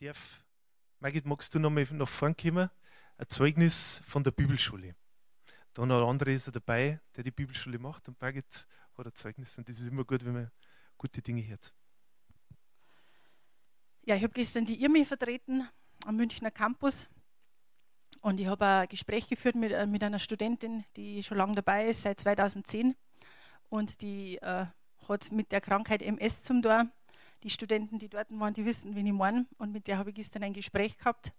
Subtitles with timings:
[0.00, 0.44] darf,
[1.00, 2.70] Margit, magst du noch mal nach vorn kommen?
[3.16, 4.94] Ein Zeugnis von der Bibelschule.
[5.74, 8.66] Da noch ein anderer ist dabei, der die Bibelschule macht und Margit
[8.96, 10.50] hat ein Zeugnis und das ist immer gut, wenn man
[10.96, 11.72] gute Dinge hört.
[14.02, 15.68] Ja, ich habe gestern die IRMI vertreten
[16.04, 17.08] am Münchner Campus
[18.20, 21.86] und ich habe ein Gespräch geführt mit, äh, mit einer Studentin, die schon lange dabei
[21.86, 22.96] ist, seit 2010
[23.68, 24.66] und die äh,
[25.08, 26.88] hat mit der Krankheit MS zum Tor.
[27.42, 30.16] Die Studenten, die dort waren, die wissen, wie ich meine und mit der habe ich
[30.16, 31.32] gestern ein Gespräch gehabt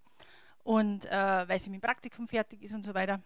[0.63, 3.21] und äh, weil sie mit dem Praktikum fertig ist und so weiter.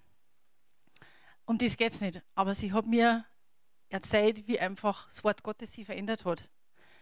[1.45, 3.25] Um das geht es nicht, aber sie hat mir
[3.89, 6.49] erzählt, wie einfach das Wort Gottes sie verändert hat.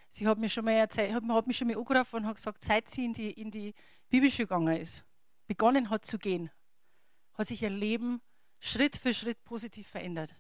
[0.10, 2.64] Sie hat mir schon mal erzählt, hat, hat mich schon mal angerufen und hat gesagt,
[2.64, 3.74] seit sie in die, in die
[4.10, 5.06] Bibelschule gegangen ist,
[5.48, 6.52] begonnen hat zu gehen,
[7.34, 8.22] hat sich ihr Leben
[8.60, 10.36] Schritt für Schritt positiv verändert.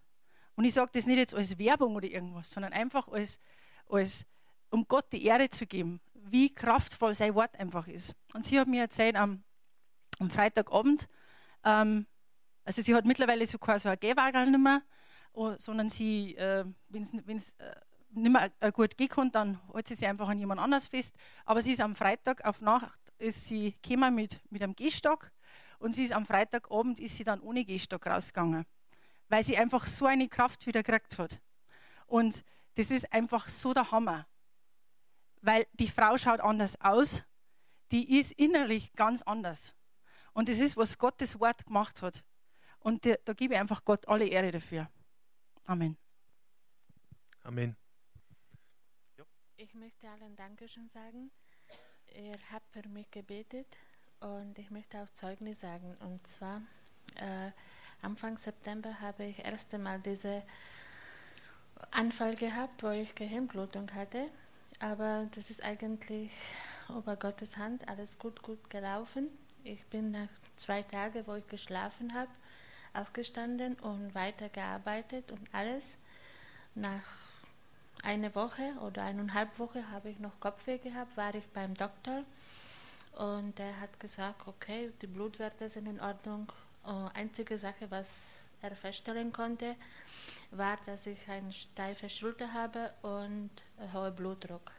[0.55, 3.39] Und ich sage das nicht jetzt als Werbung oder irgendwas, sondern einfach als,
[3.87, 4.25] als
[4.71, 8.15] um Gott die Ehre zu geben, wie kraftvoll sein Wort einfach ist.
[8.33, 9.43] Und sie hat mir erzählt am,
[10.19, 11.07] am Freitagabend,
[11.63, 12.07] ähm,
[12.63, 14.81] also sie hat mittlerweile so quasi ein Gehwagen nicht mehr,
[15.33, 17.75] oh, sondern sie, äh, wenn es äh,
[18.11, 21.15] nicht mehr gut gehen kann, dann hält sie sich einfach an jemand anders fest.
[21.45, 25.31] Aber sie ist am Freitag auf Nacht ist sie gekommen mit, mit einem Gehstock
[25.79, 28.65] und sie ist am Freitagabend ist sie dann ohne Gehstock rausgegangen,
[29.29, 31.39] weil sie einfach so eine Kraft wieder gekriegt hat.
[32.07, 32.43] Und
[32.75, 34.25] das ist einfach so der Hammer,
[35.41, 37.23] weil die Frau schaut anders aus,
[37.91, 39.75] die ist innerlich ganz anders.
[40.33, 42.23] Und das ist, was Gottes Wort gemacht hat.
[42.79, 44.89] Und da, da gebe ich einfach Gott alle Ehre dafür.
[45.67, 45.97] Amen.
[47.43, 47.75] Amen.
[49.57, 51.31] Ich möchte allen Dankeschön sagen.
[52.15, 53.67] Ihr habt für mich gebetet
[54.19, 55.95] und ich möchte auch Zeugnis sagen.
[56.01, 56.61] Und zwar
[57.15, 57.51] äh,
[58.01, 60.41] Anfang September habe ich erst einmal diesen
[61.91, 64.29] Anfall gehabt, wo ich Gehirnblutung hatte.
[64.79, 66.31] Aber das ist eigentlich
[66.89, 69.27] über Gottes Hand alles gut, gut gelaufen.
[69.63, 72.31] Ich bin nach zwei Tagen, wo ich geschlafen habe,
[72.93, 75.97] aufgestanden und weitergearbeitet und alles.
[76.73, 77.03] Nach
[78.03, 82.23] eine Woche oder eineinhalb Woche habe ich noch Kopfweh gehabt, war ich beim Doktor
[83.17, 86.51] und der hat gesagt, okay, die Blutwerte sind in Ordnung.
[86.83, 89.75] Uh, einzige Sache, was er feststellen konnte,
[90.51, 93.49] war, dass ich eine steife Schulter habe und
[93.93, 94.71] hohen Blutdruck.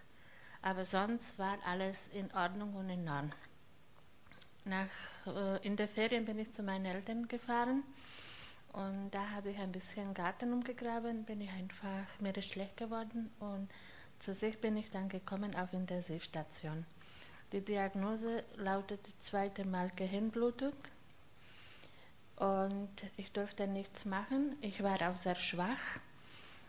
[0.63, 3.35] Aber sonst war alles in Ordnung und in Ordnung.
[4.65, 4.87] Nach,
[5.27, 7.83] uh, in der Ferien bin ich zu meinen Eltern gefahren
[8.73, 13.69] und da habe ich ein bisschen Garten umgegraben, bin ich einfach, mir schlecht geworden und
[14.21, 16.87] zu sich bin ich dann gekommen auf Intensivstation.
[17.53, 20.73] Die Diagnose lautete zweite Mal Gehirnblutung
[22.37, 24.57] und ich durfte nichts machen.
[24.61, 26.01] Ich war auch sehr schwach.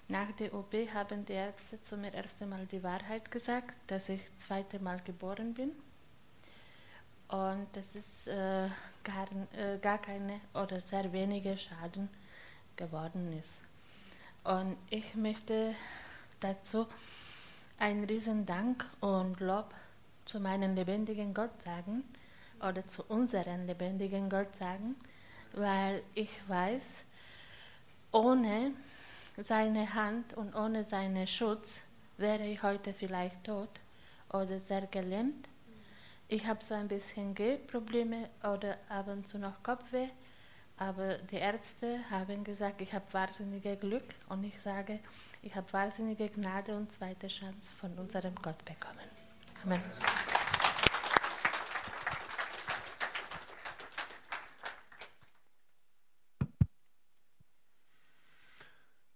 [0.07, 4.21] Nach der OP haben die Ärzte zu mir erst einmal die Wahrheit gesagt, dass ich
[4.37, 5.71] zweite Mal geboren bin
[7.33, 8.67] und das ist äh,
[9.03, 12.07] gar, äh, gar keine oder sehr wenige Schaden
[12.75, 13.59] geworden ist.
[14.43, 15.73] Und ich möchte
[16.41, 16.85] dazu
[17.79, 19.73] einen riesen Dank und Lob
[20.25, 22.03] zu meinem lebendigen Gott sagen
[22.59, 24.95] oder zu unserem lebendigen Gott sagen,
[25.53, 27.03] weil ich weiß,
[28.11, 28.71] ohne
[29.37, 31.79] seine Hand und ohne seinen Schutz
[32.17, 33.69] wäre ich heute vielleicht tot
[34.29, 35.47] oder sehr gelähmt
[36.33, 40.07] ich habe so ein bisschen Gehprobleme oder ab und zu noch Kopfweh,
[40.77, 44.97] aber die Ärzte haben gesagt, ich habe wahnsinniges Glück und ich sage,
[45.43, 49.07] ich habe wahnsinnige Gnade und zweite Chance von unserem Gott bekommen.
[49.63, 49.81] Amen.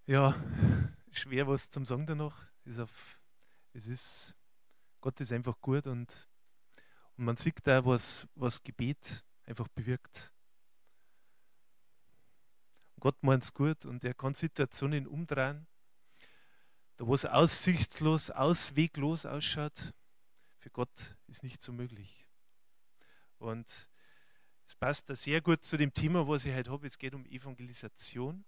[0.07, 0.35] Ja,
[1.11, 2.47] schwer was zum Sagen danach.
[3.73, 4.33] es ist,
[5.01, 6.27] Gott ist einfach gut und
[7.17, 10.31] und man sieht da, was, was Gebet einfach bewirkt.
[12.99, 15.67] Gott meint es gut und er kann Situationen umdrehen.
[16.95, 19.93] Da, wo es aussichtslos, ausweglos ausschaut,
[20.59, 22.27] für Gott ist nicht so möglich.
[23.39, 23.89] Und
[24.67, 26.85] es passt da sehr gut zu dem Thema, was ich heute habe.
[26.85, 28.45] Es geht um Evangelisation.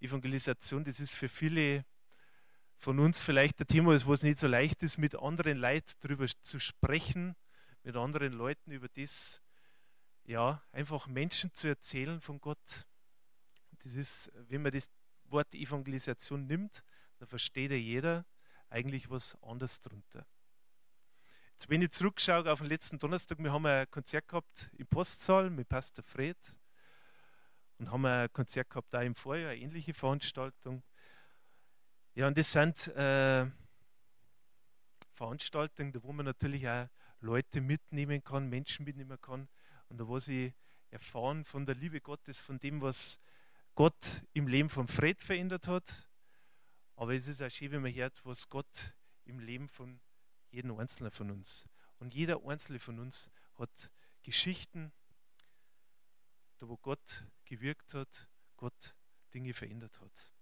[0.00, 1.84] Evangelisation, das ist für viele
[2.76, 6.58] von uns vielleicht ein Thema, was nicht so leicht ist, mit anderen Leuten darüber zu
[6.58, 7.36] sprechen
[7.82, 9.40] mit anderen Leuten über das,
[10.24, 12.86] ja, einfach Menschen zu erzählen von Gott.
[13.82, 14.90] Das ist, wenn man das
[15.24, 16.84] Wort Evangelisation nimmt,
[17.18, 18.26] dann versteht ja jeder
[18.68, 20.26] eigentlich was anderes drunter.
[21.52, 25.50] Jetzt, wenn ich zurückschaue auf den letzten Donnerstag, wir haben ein Konzert gehabt im Postsaal
[25.50, 26.38] mit Pastor Fred
[27.80, 30.82] und haben ein Konzert gehabt da im Vorjahr, eine ähnliche Veranstaltung.
[32.14, 33.46] Ja, und das sind äh,
[35.14, 36.88] Veranstaltungen, wo man natürlich auch
[37.20, 39.48] Leute mitnehmen kann, Menschen mitnehmen kann
[39.88, 40.52] und da was ich
[40.90, 43.18] erfahren von der Liebe Gottes, von dem, was
[43.74, 46.06] Gott im Leben von Fred verändert hat.
[46.96, 48.94] Aber es ist auch schön, wenn man hört, was Gott
[49.24, 50.00] im Leben von
[50.50, 51.66] jedem Einzelnen von uns.
[51.98, 53.90] Und jeder Einzelne von uns hat
[54.22, 54.92] Geschichten,
[56.60, 58.94] da wo Gott gewirkt hat, Gott
[59.32, 60.32] Dinge verändert hat.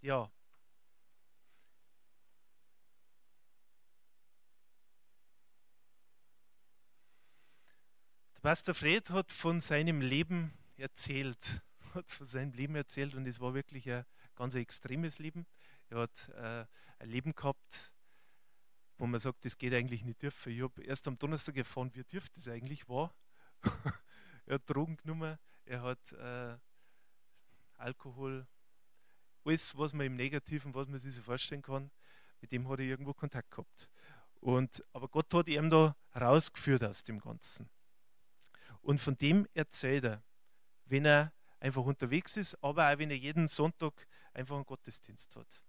[0.00, 0.30] Ja.
[8.34, 11.60] Der Pastor Fred hat von seinem Leben erzählt,
[11.94, 14.06] hat von seinem Leben erzählt und es war wirklich ein
[14.36, 15.44] ganz extremes Leben.
[15.88, 16.66] Er hat äh,
[17.00, 17.92] ein Leben gehabt,
[19.00, 20.52] wo man sagt, das geht eigentlich nicht dürfen.
[20.52, 23.14] Ich habe erst am Donnerstag erfahren, wie dürfte das eigentlich war.
[24.44, 26.58] er hat Drogen genommen, er hat äh,
[27.78, 28.46] Alkohol,
[29.42, 31.90] alles, was man im Negativen, was man sich so vorstellen kann,
[32.42, 33.88] mit dem hat er irgendwo Kontakt gehabt.
[34.34, 37.70] Und, aber Gott hat ihm da rausgeführt aus dem Ganzen.
[38.82, 40.22] Und von dem erzählt er,
[40.84, 45.64] wenn er einfach unterwegs ist, aber auch wenn er jeden Sonntag einfach einen Gottesdienst hat.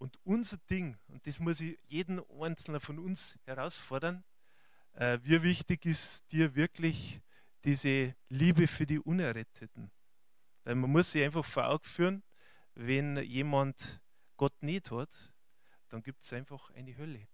[0.00, 4.24] Und unser Ding, und das muss ich jeden Einzelnen von uns herausfordern,
[4.94, 7.20] äh, wie wichtig ist dir wirklich
[7.64, 9.90] diese Liebe für die Unerretteten?
[10.64, 12.22] Weil man muss sich einfach vor Augen führen,
[12.74, 14.00] wenn jemand
[14.38, 15.10] Gott nicht hat,
[15.90, 17.28] dann gibt es einfach eine Hölle.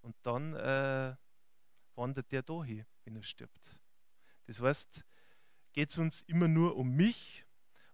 [0.00, 1.16] Und dann äh,
[1.96, 3.80] wandert der da hin, wenn er stirbt.
[4.46, 5.04] Das heißt,
[5.72, 7.44] geht es uns immer nur um mich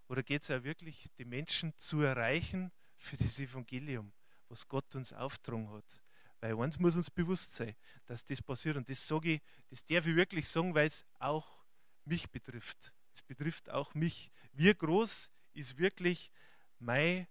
[0.09, 2.71] oder geht es auch wirklich, die Menschen zu erreichen
[3.01, 4.13] für das Evangelium,
[4.49, 6.03] was Gott uns aufgetragen hat?
[6.41, 7.75] Weil eins muss uns bewusst sein,
[8.07, 8.77] dass das passiert.
[8.77, 11.65] Und das sage ich, das darf ich wirklich sagen, weil es auch
[12.05, 12.93] mich betrifft.
[13.15, 14.31] Es betrifft auch mich.
[14.53, 16.31] Wie groß ist wirklich
[16.79, 17.29] meine,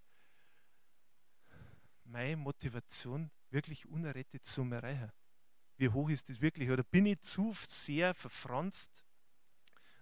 [2.03, 5.11] meine Motivation, wirklich unerrettet zu erreichen?
[5.77, 6.69] Wie hoch ist das wirklich?
[6.69, 9.05] Oder bin ich zu sehr verfranst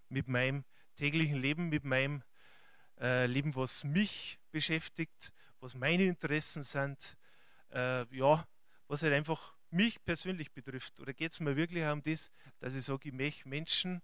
[0.09, 0.65] mit meinem
[0.95, 2.23] täglichen Leben, mit meinem
[2.99, 7.17] äh, Leben, was mich beschäftigt, was meine Interessen sind,
[7.71, 8.47] äh, ja,
[8.87, 10.99] was halt einfach mich persönlich betrifft.
[10.99, 14.01] Oder geht es mir wirklich um das, dass ich sage, ich möchte Menschen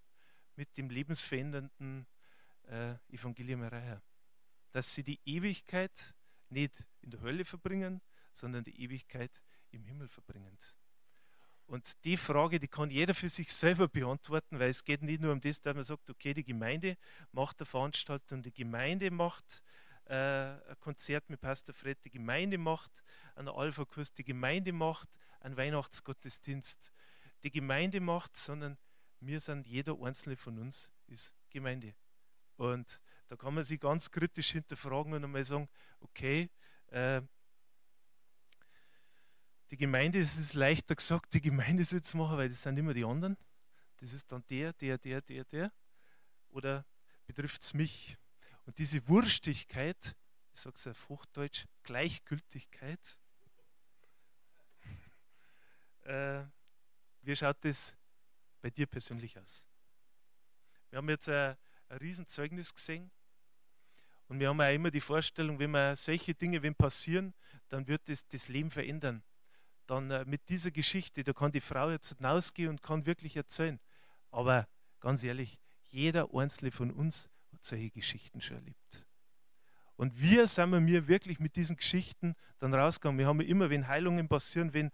[0.56, 2.06] mit dem lebensverändernden
[2.68, 4.02] äh, Evangelium erreichen?
[4.72, 6.16] Dass sie die Ewigkeit
[6.50, 8.02] nicht in der Hölle verbringen,
[8.32, 9.42] sondern die Ewigkeit
[9.72, 10.58] im Himmel verbringen.
[11.66, 15.32] Und die Frage, die kann jeder für sich selber beantworten, weil es geht nicht nur
[15.32, 16.98] um das, dass man sagt, okay, die Gemeinde
[17.32, 19.64] macht eine Veranstaltung, die Gemeinde macht
[20.06, 23.04] ein Konzert mit Pastor Fred, die Gemeinde macht
[23.36, 25.10] einen Alpha-Kurs, die Gemeinde macht
[25.40, 26.92] einen Weihnachtsgottesdienst,
[27.44, 28.78] die Gemeinde macht, sondern
[29.20, 31.96] wir sind, jeder einzelne von uns ist Gemeinde.
[32.58, 35.70] Und da kann man sich ganz kritisch hinterfragen und einmal sagen,
[36.00, 36.50] okay,
[36.88, 37.22] äh,
[39.72, 42.94] die Gemeinde, es ist leichter gesagt, die Gemeinde soll es machen, weil das sind immer
[42.94, 43.38] die anderen.
[43.98, 45.74] Das ist dann der, der, der, der, der.
[46.50, 46.86] Oder
[47.26, 48.18] betrifft es mich?
[48.66, 50.16] Und diese Wurstigkeit,
[50.54, 53.18] ich sage es auf Hochdeutsch, Gleichgültigkeit,
[56.04, 56.44] äh,
[57.22, 57.96] wie schaut das
[58.62, 59.66] bei dir persönlich aus?
[60.90, 61.58] Wir haben jetzt ein,
[61.90, 63.12] ein Riesenzeugnis gesehen
[64.28, 67.34] und wir haben auch immer die Vorstellung, wenn wir solche Dinge wenn passieren,
[67.70, 69.24] dann wird das, das Leben verändern
[69.88, 73.80] dann äh, mit dieser Geschichte, da kann die Frau jetzt hinausgehen und kann wirklich erzählen.
[74.32, 74.68] Aber
[75.00, 79.06] ganz ehrlich, jeder einzelne von uns hat solche Geschichten schon erlebt.
[79.96, 83.20] Und wir sind wir wirklich mit diesen Geschichten dann rausgegangen.
[83.20, 84.92] Wir haben immer, wenn Heilungen passieren, wenn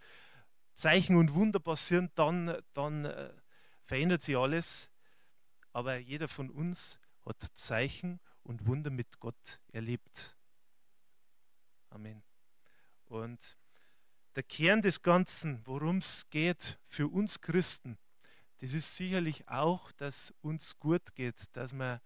[0.74, 3.34] Zeichen und Wunder passieren, dann, dann äh,
[3.84, 4.92] verändert sich alles.
[5.72, 10.38] Aber jeder von uns hat Zeichen und Wunder mit Gott erlebt.
[11.89, 12.24] Amen.
[13.06, 13.58] Und
[14.36, 17.98] der Kern des Ganzen, worum es geht für uns Christen,
[18.60, 22.01] das ist sicherlich auch, dass uns gut geht, dass wir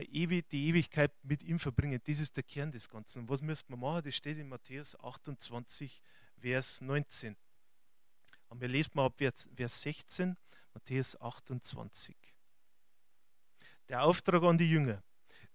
[0.00, 2.00] die Ewigkeit mit ihm verbringen.
[2.04, 3.20] Das ist der Kern des Ganzen.
[3.20, 4.04] Und was müssen wir machen?
[4.04, 6.02] Das steht in Matthäus 28,
[6.40, 7.36] Vers 19.
[8.48, 10.36] Und wir lesen mal ab Vers 16,
[10.74, 12.16] Matthäus 28.
[13.88, 15.02] Der Auftrag an die Jünger.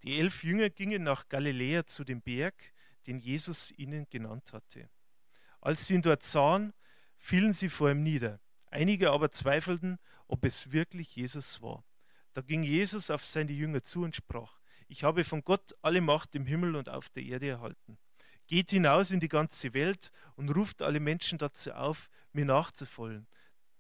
[0.04, 2.74] Die elf Jünger gingen nach Galiläa zu dem Berg,
[3.08, 4.90] den Jesus ihnen genannt hatte.
[5.62, 6.74] Als sie ihn dort sahen,
[7.18, 8.40] fielen sie vor ihm nieder.
[8.66, 9.98] Einige aber zweifelten,
[10.28, 11.84] ob es wirklich Jesus war.
[12.34, 16.36] Da ging Jesus auf seine Jünger zu und sprach, ich habe von Gott alle Macht
[16.36, 17.98] im Himmel und auf der Erde erhalten.
[18.48, 23.28] Geht hinaus in die ganze Welt und ruft alle Menschen dazu auf, mir nachzufolgen.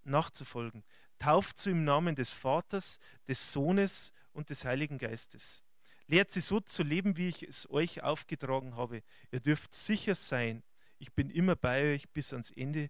[0.03, 0.83] nachzufolgen.
[1.19, 5.63] Tauft sie im Namen des Vaters, des Sohnes und des Heiligen Geistes.
[6.07, 9.03] Lehrt sie so zu leben, wie ich es euch aufgetragen habe.
[9.31, 10.63] Ihr dürft sicher sein,
[10.99, 12.89] ich bin immer bei euch bis ans Ende,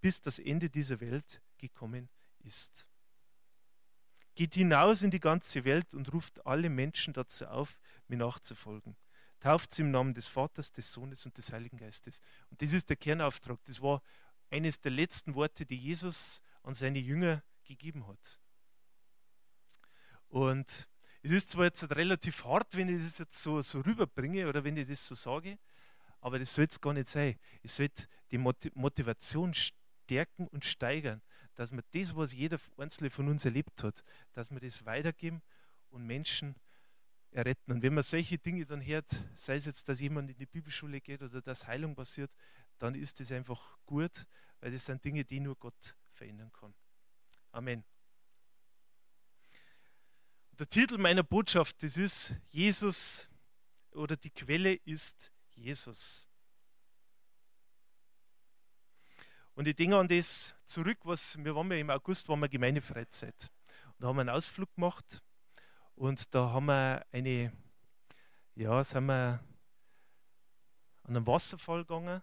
[0.00, 2.08] bis das Ende dieser Welt gekommen
[2.40, 2.86] ist.
[4.34, 8.96] Geht hinaus in die ganze Welt und ruft alle Menschen dazu auf, mir nachzufolgen.
[9.40, 12.20] Tauft sie im Namen des Vaters, des Sohnes und des Heiligen Geistes.
[12.50, 13.58] Und das ist der Kernauftrag.
[13.64, 14.02] Das war
[14.50, 18.40] eines der letzten Worte, die Jesus an seine Jünger gegeben hat.
[20.28, 20.88] Und
[21.22, 24.76] es ist zwar jetzt relativ hart, wenn ich das jetzt so, so rüberbringe oder wenn
[24.76, 25.58] ich das so sage,
[26.20, 27.38] aber das soll es gar nicht sein.
[27.62, 27.88] Es soll
[28.30, 31.22] die Motivation stärken und steigern,
[31.54, 35.42] dass wir das, was jeder Einzelne von uns erlebt hat, dass wir das weitergeben
[35.90, 36.56] und Menschen
[37.30, 37.72] erretten.
[37.72, 41.00] Und wenn man solche Dinge dann hört, sei es jetzt, dass jemand in die Bibelschule
[41.00, 42.30] geht oder dass Heilung passiert,
[42.78, 44.26] dann ist das einfach gut,
[44.60, 46.74] weil das sind Dinge, die nur Gott verändern kann.
[47.52, 47.84] Amen.
[50.52, 53.28] Der Titel meiner Botschaft, das ist Jesus
[53.90, 56.26] oder die Quelle ist Jesus.
[59.54, 63.50] Und ich denke an das zurück, was wir waren ja im August, waren wir Gemeindefreizeit.
[63.86, 65.22] Und da haben wir einen Ausflug gemacht
[65.94, 67.52] und da haben wir eine,
[68.56, 69.44] ja, sind wir
[71.04, 72.20] an einem Wasserfall gegangen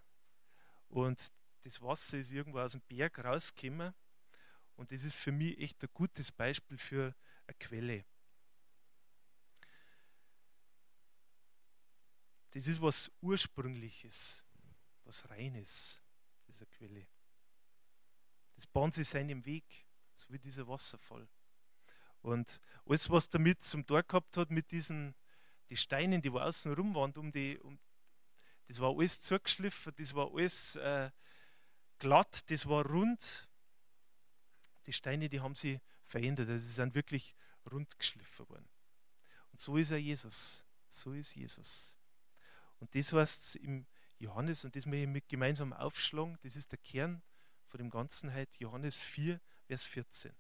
[0.89, 3.93] und das Wasser ist irgendwo aus dem Berg rausgekommen
[4.75, 7.15] und das ist für mich echt ein gutes Beispiel für
[7.47, 8.03] eine Quelle.
[12.50, 14.43] Das ist was Ursprüngliches,
[15.05, 16.01] was Reines,
[16.47, 17.07] diese Quelle.
[18.61, 21.27] Das bahnt sich seinem Weg, so wie dieser Wasserfall.
[22.21, 25.15] Und alles, was damit zum Tor gehabt hat, mit diesen
[25.71, 27.79] die Steinen, die wo außen rum waren, um die, um,
[28.67, 31.09] das war alles zugeschliffen, das war alles äh,
[31.97, 33.49] glatt, das war rund.
[34.85, 37.33] Die Steine, die haben sie verändert, also sie sind wirklich
[37.71, 38.69] rund geschliffen worden.
[39.51, 40.63] Und so ist er Jesus.
[40.91, 41.95] So ist Jesus.
[42.77, 43.87] Und das heißt im
[44.19, 47.23] Johannes, und das möchte ich mit gemeinsam aufschlagen, das ist der Kern
[47.71, 50.33] von dem Ganzen heute, Johannes 4, Vers 14.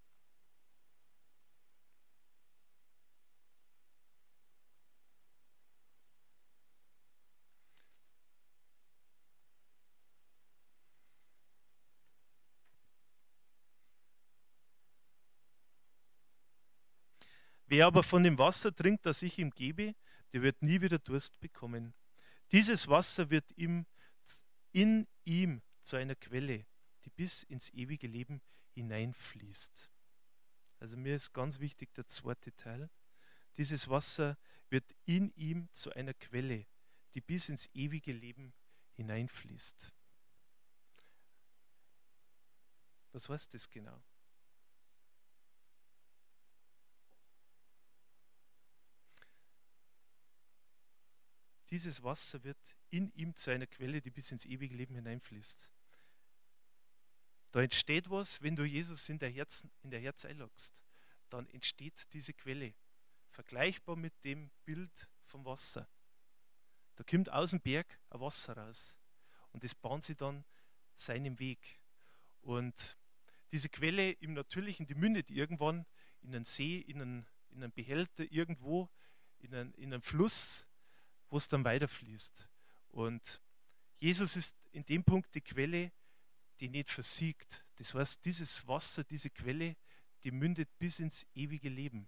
[17.65, 19.95] Wer aber von dem Wasser trinkt, das ich ihm gebe,
[20.33, 21.93] der wird nie wieder Durst bekommen.
[22.51, 23.85] Dieses Wasser wird ihm,
[24.73, 26.65] in ihm zu einer Quelle,
[27.05, 28.41] die bis ins ewige Leben
[28.73, 29.89] hineinfließt.
[30.79, 32.89] Also mir ist ganz wichtig der zweite Teil.
[33.57, 34.37] Dieses Wasser
[34.69, 36.65] wird in ihm zu einer Quelle,
[37.13, 38.53] die bis ins ewige Leben
[38.95, 39.93] hineinfließt.
[43.11, 44.01] Was heißt das genau?
[51.69, 55.69] Dieses Wasser wird in ihm zu einer Quelle, die bis ins ewige Leben hineinfließt.
[57.51, 60.83] Da entsteht was, wenn du Jesus in der Herz, in der Herz einlogst.
[61.29, 62.73] Dann entsteht diese Quelle.
[63.29, 65.87] Vergleichbar mit dem Bild vom Wasser.
[66.95, 68.97] Da kommt aus dem Berg ein Wasser raus.
[69.51, 70.45] Und das bahnt sich dann
[70.95, 71.79] seinem Weg.
[72.41, 72.97] Und
[73.51, 75.85] diese Quelle im Natürlichen, die mündet irgendwann
[76.21, 78.89] in einen See, in einen, in einen Behälter, irgendwo,
[79.39, 80.65] in einen, in einen Fluss,
[81.29, 82.47] wo es dann weiterfließt.
[82.89, 83.41] Und
[83.99, 85.91] Jesus ist in dem Punkt die Quelle,
[86.61, 87.65] die nicht versiegt.
[87.75, 89.75] Das heißt, dieses Wasser, diese Quelle,
[90.23, 92.07] die mündet bis ins ewige Leben.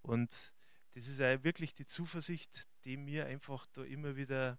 [0.00, 0.52] Und
[0.94, 4.58] das ist auch wirklich die Zuversicht, die mir einfach da immer wieder,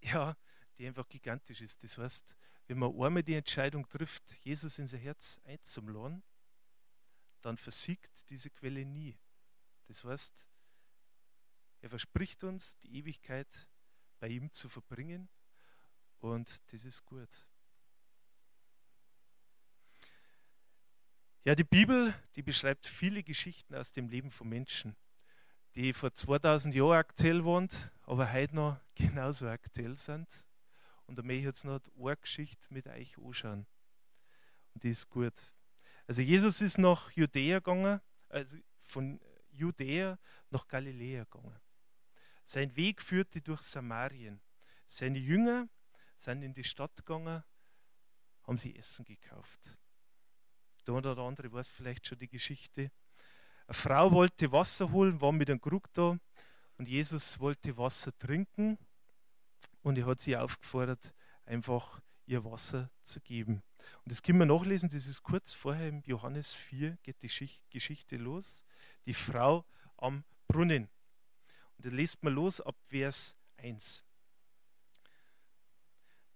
[0.00, 0.36] ja,
[0.78, 1.82] die einfach gigantisch ist.
[1.82, 2.36] Das heißt,
[2.68, 6.22] wenn man einmal die Entscheidung trifft, Jesus in sein Herz einzuladen,
[7.42, 9.18] dann versiegt diese Quelle nie.
[9.88, 10.48] Das heißt,
[11.80, 13.68] er verspricht uns, die Ewigkeit
[14.20, 15.28] bei ihm zu verbringen
[16.20, 17.28] und das ist gut.
[21.46, 24.96] Ja, die Bibel, die beschreibt viele Geschichten aus dem Leben von Menschen,
[25.74, 27.68] die vor 2000 Jahren aktuell waren,
[28.04, 30.26] aber heute noch genauso aktuell sind.
[31.04, 33.66] Und da möchte ich jetzt noch eine Geschichte mit euch anschauen.
[34.72, 35.34] Und die ist gut.
[36.06, 39.20] Also Jesus ist nach Judäa gegangen, also von
[39.50, 41.60] Judäa nach Galiläa gegangen.
[42.46, 44.40] Sein Weg führte durch Samarien.
[44.86, 45.68] Seine Jünger
[46.16, 47.44] sind in die Stadt gegangen,
[48.44, 49.76] haben sie Essen gekauft.
[50.86, 52.90] Der eine oder andere weiß vielleicht schon die Geschichte.
[53.66, 56.18] Eine Frau wollte Wasser holen, war mit einem Krug da
[56.76, 58.78] und Jesus wollte Wasser trinken
[59.82, 61.14] und er hat sie aufgefordert,
[61.46, 63.62] einfach ihr Wasser zu geben.
[64.04, 68.16] Und das können wir nachlesen, das ist kurz vorher im Johannes 4 geht die Geschichte
[68.16, 68.62] los.
[69.06, 69.64] Die Frau
[69.96, 70.88] am Brunnen.
[71.76, 74.04] Und da liest man los ab Vers 1.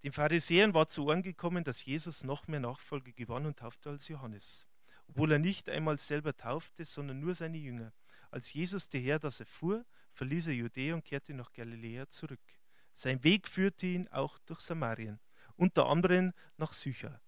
[0.04, 4.08] Den Pharisäern war zu Ohren gekommen, dass Jesus noch mehr Nachfolge gewann und taufte als
[4.08, 4.66] Johannes,
[5.08, 7.92] obwohl er nicht einmal selber taufte, sondern nur seine Jünger.
[8.30, 12.40] Als Jesus der Herr das erfuhr, verließ er Judäa und kehrte nach Galiläa zurück.
[12.92, 15.18] Sein Weg führte ihn auch durch Samarien,
[15.56, 17.20] unter anderem nach Sychar.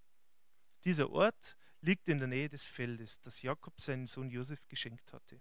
[0.84, 5.40] Dieser Ort liegt in der Nähe des Feldes, das Jakob seinen Sohn Josef geschenkt hatte.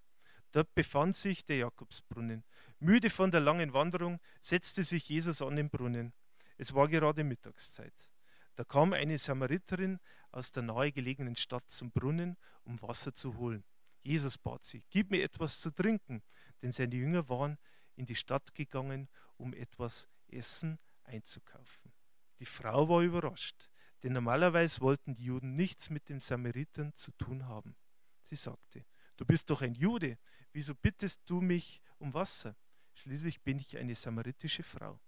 [0.52, 2.44] Dort befand sich der Jakobsbrunnen.
[2.80, 6.14] Müde von der langen Wanderung setzte sich Jesus an den Brunnen.
[6.60, 8.12] Es war gerade Mittagszeit.
[8.58, 9.98] Da kam eine Samariterin
[10.30, 12.36] aus der nahegelegenen Stadt zum Brunnen,
[12.66, 13.64] um Wasser zu holen.
[14.02, 16.22] Jesus bat sie, gib mir etwas zu trinken,
[16.62, 17.58] denn seine Jünger waren
[17.96, 21.94] in die Stadt gegangen, um etwas Essen einzukaufen.
[22.40, 23.70] Die Frau war überrascht,
[24.04, 27.78] denn normalerweise wollten die Juden nichts mit den Samaritern zu tun haben.
[28.24, 28.86] Sie sagte,
[29.16, 30.18] du bist doch ein Jude,
[30.52, 32.58] wieso bittest du mich um Wasser?
[32.96, 35.00] Schließlich bin ich eine samaritische Frau.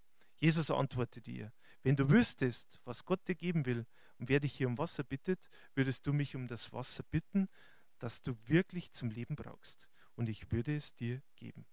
[0.42, 3.86] Jesus antwortete ihr, wenn du wüsstest, was Gott dir geben will
[4.18, 5.40] und wer dich hier um Wasser bittet,
[5.76, 7.48] würdest du mich um das Wasser bitten,
[8.00, 11.68] das du wirklich zum Leben brauchst, und ich würde es dir geben.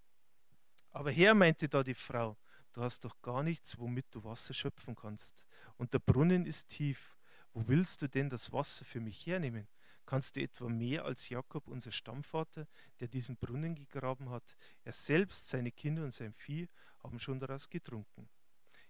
[0.91, 2.37] Aber Herr, meinte da die Frau,
[2.73, 5.43] du hast doch gar nichts, womit du Wasser schöpfen kannst,
[5.77, 7.17] und der Brunnen ist tief.
[7.53, 9.67] Wo willst du denn das Wasser für mich hernehmen?
[10.05, 12.67] Kannst du etwa mehr als Jakob, unser Stammvater,
[12.99, 14.57] der diesen Brunnen gegraben hat?
[14.83, 18.29] Er selbst, seine Kinder und sein Vieh haben schon daraus getrunken.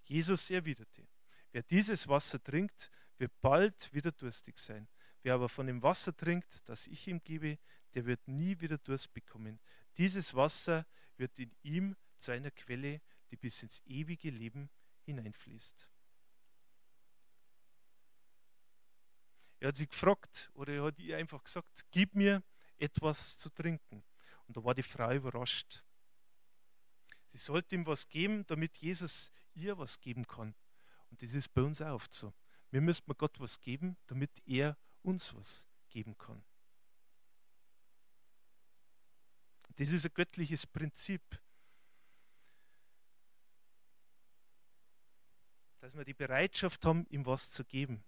[0.09, 1.07] Jesus erwiderte,
[1.51, 2.89] wer dieses Wasser trinkt,
[3.19, 4.87] wird bald wieder durstig sein.
[5.21, 7.59] Wer aber von dem Wasser trinkt, das ich ihm gebe,
[7.93, 9.59] der wird nie wieder Durst bekommen.
[9.97, 10.87] Dieses Wasser
[11.17, 14.71] wird in ihm zu einer Quelle, die bis ins ewige Leben
[15.05, 15.87] hineinfließt.
[19.59, 22.41] Er hat sie gefragt oder er hat ihr einfach gesagt, gib mir
[22.77, 24.03] etwas zu trinken.
[24.47, 25.83] Und da war die Frau überrascht.
[27.27, 30.55] Sie sollte ihm was geben, damit Jesus ihr was geben kann.
[31.09, 32.33] Und das ist bei uns auch oft so.
[32.71, 36.43] Wir müssen Gott was geben, damit er uns was geben kann.
[39.75, 41.21] Das ist ein göttliches Prinzip,
[45.79, 48.03] dass wir die Bereitschaft haben, ihm was zu geben.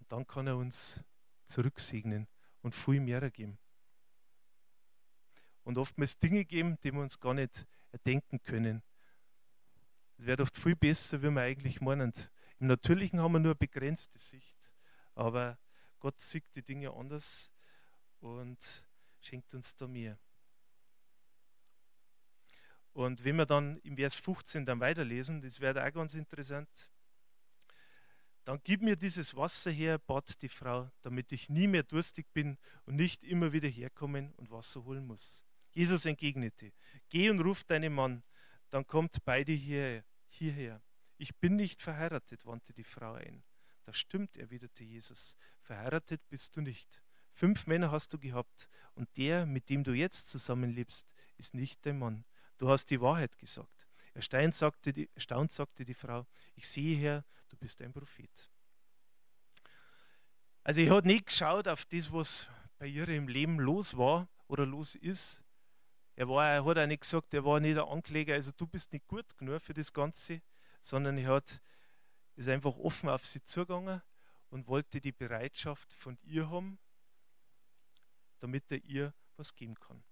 [0.00, 1.00] Und dann kann er uns
[1.46, 2.26] zurücksegnen
[2.62, 3.58] und viel mehr geben.
[5.62, 8.82] Und oftmals Dinge geben, die wir uns gar nicht erdenken können.
[10.18, 12.12] Es wäre oft viel besser, wie wir eigentlich meinen.
[12.60, 14.56] Im Natürlichen haben wir nur eine begrenzte Sicht,
[15.14, 15.58] aber
[15.98, 17.50] Gott sieht die Dinge anders
[18.20, 18.84] und
[19.20, 20.18] schenkt uns da mehr.
[22.92, 26.68] Und wenn wir dann im Vers 15 dann weiterlesen, das wäre auch ganz interessant,
[28.44, 32.58] dann gib mir dieses Wasser her, bat die Frau, damit ich nie mehr durstig bin
[32.84, 35.42] und nicht immer wieder herkommen und Wasser holen muss.
[35.72, 36.72] Jesus entgegnete,
[37.08, 38.22] geh und ruf deinen Mann,
[38.74, 40.82] dann kommt beide hier, hierher.
[41.16, 43.44] Ich bin nicht verheiratet, wandte die Frau ein.
[43.84, 47.00] Das stimmt, erwiderte Jesus, verheiratet bist du nicht.
[47.30, 52.00] Fünf Männer hast du gehabt und der, mit dem du jetzt zusammenlebst, ist nicht dein
[52.00, 52.24] Mann.
[52.58, 53.86] Du hast die Wahrheit gesagt.
[54.12, 58.50] Erstaunt sagte die, erstaunt sagte die Frau, ich sehe her, du bist ein Prophet.
[60.64, 64.66] Also ich habe nicht geschaut auf das, was bei ihr im Leben los war oder
[64.66, 65.43] los ist.
[66.16, 68.92] Er, war, er hat auch nicht gesagt, er war nicht der Ankläger, also du bist
[68.92, 70.42] nicht gut genug für das Ganze,
[70.80, 71.60] sondern er hat,
[72.36, 74.00] ist einfach offen auf sie zugegangen
[74.50, 76.78] und wollte die Bereitschaft von ihr haben,
[78.38, 80.04] damit er ihr was geben kann.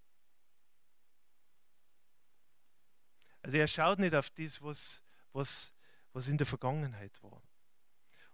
[3.42, 5.72] Also er schaut nicht auf das, was, was,
[6.12, 7.42] was in der Vergangenheit war.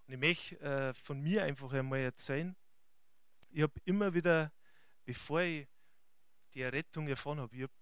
[0.07, 2.57] Und ich möchte äh, von mir einfach einmal erzählen,
[3.50, 4.52] ich habe immer wieder,
[5.04, 5.66] bevor ich
[6.54, 7.72] die Errettung erfahren habe, ich habe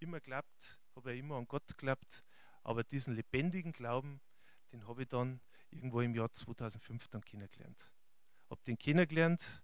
[0.00, 2.24] immer geglaubt, habe ja immer an Gott geglaubt,
[2.62, 4.20] aber diesen lebendigen Glauben,
[4.72, 7.92] den habe ich dann irgendwo im Jahr 2005 dann kennengelernt.
[8.50, 9.62] Habe den kennengelernt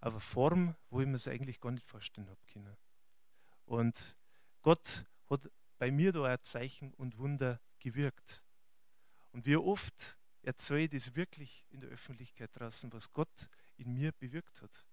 [0.00, 2.76] auf eine Form, wo ich mir es eigentlich gar nicht vorstellen habe können.
[3.64, 4.16] Und
[4.62, 8.42] Gott hat bei mir da ein Zeichen und Wunder gewirkt.
[9.32, 14.12] Und wie oft erzähle ich das wirklich in der Öffentlichkeit draußen, was Gott in mir
[14.12, 14.86] bewirkt hat.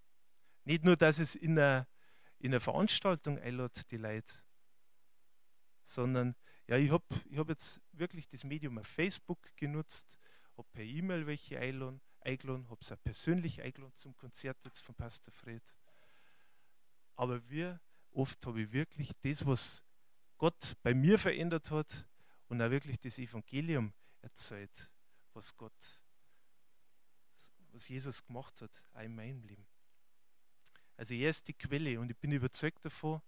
[0.63, 1.87] Nicht nur, dass es in einer,
[2.39, 4.33] in einer Veranstaltung einlädt, die Leute,
[5.85, 6.35] sondern
[6.67, 10.17] ja, ich habe ich hab jetzt wirklich das Medium auf Facebook genutzt,
[10.57, 15.31] habe per E-Mail welche eingeladen, habe es auch persönlich eingeladen zum Konzert jetzt von Pastor
[15.33, 15.63] Fred.
[17.15, 17.73] Aber wie
[18.11, 19.83] oft habe ich wirklich das, was
[20.37, 22.07] Gott bei mir verändert hat
[22.47, 24.91] und auch wirklich das Evangelium erzählt,
[25.33, 26.01] was Gott,
[27.71, 29.65] was Jesus gemacht hat, auch in meinem Leben.
[30.97, 33.21] Also er ist die Quelle und ich bin überzeugt davon,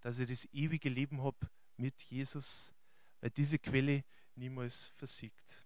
[0.00, 2.72] dass ich das ewige Leben habe mit Jesus,
[3.20, 5.64] weil diese Quelle niemals versiegt.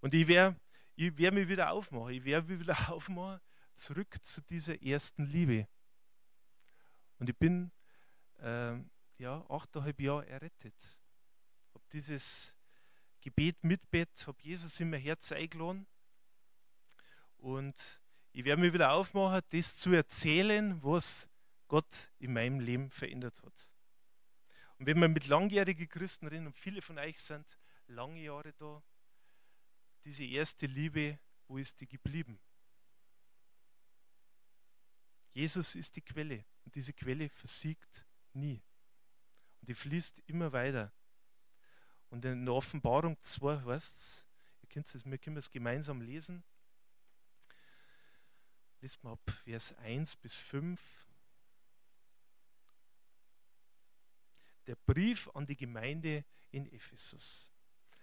[0.00, 0.56] Und ich werde
[0.96, 2.14] ich werd mich wieder aufmachen.
[2.14, 3.40] Ich werde mich wieder aufmachen,
[3.74, 5.66] zurück zu dieser ersten Liebe.
[7.18, 7.72] Und ich bin
[8.38, 8.76] äh,
[9.18, 10.74] ja, achteinhalb Jahre errettet.
[11.74, 12.54] Habe dieses
[13.20, 15.86] Gebet mitbett, habe Jesus in mein Herz eingeladen.
[17.38, 18.00] Und
[18.34, 21.28] ich werde mich wieder aufmachen, das zu erzählen, was
[21.68, 23.70] Gott in meinem Leben verändert hat.
[24.76, 28.82] Und wenn wir mit langjährigen Christen reden, und viele von euch sind lange Jahre da,
[30.04, 32.40] diese erste Liebe, wo ist die geblieben?
[35.30, 38.60] Jesus ist die Quelle und diese Quelle versiegt nie.
[39.60, 40.92] Und die fließt immer weiter.
[42.10, 44.26] Und in der Offenbarung 2 heißt es,
[44.62, 46.42] ihr könnt es, wir können es gemeinsam lesen.
[48.84, 50.78] Lest mal ab Vers 1 bis 5.
[54.66, 57.50] Der Brief an die Gemeinde in Ephesus.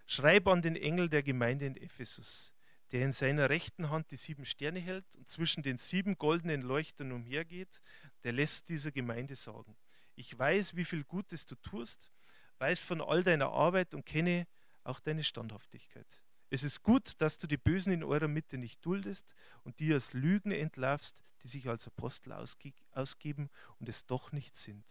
[0.07, 2.51] Schreib an den Engel der Gemeinde in Ephesus,
[2.91, 7.11] der in seiner rechten Hand die sieben Sterne hält und zwischen den sieben goldenen Leuchtern
[7.11, 7.79] umhergeht,
[8.23, 9.77] der lässt dieser Gemeinde sagen,
[10.15, 12.09] ich weiß, wie viel Gutes du tust,
[12.57, 14.47] weiß von all deiner Arbeit und kenne
[14.83, 16.23] auch deine Standhaftigkeit.
[16.53, 19.33] Es ist gut, dass du die Bösen in eurer Mitte nicht duldest
[19.63, 24.57] und die als Lügen entlarvst, die sich als Apostel ausge ausgeben und es doch nicht
[24.57, 24.83] sind.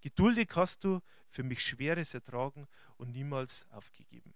[0.00, 4.34] Geduldig hast du für mich Schweres ertragen und niemals aufgegeben.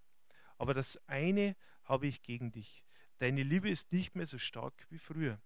[0.58, 2.84] Aber das eine habe ich gegen dich.
[3.18, 5.40] Deine Liebe ist nicht mehr so stark wie früher.